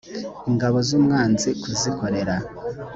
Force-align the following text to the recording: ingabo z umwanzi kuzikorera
ingabo 0.49 0.77
z 0.87 0.89
umwanzi 0.99 1.49
kuzikorera 1.61 2.35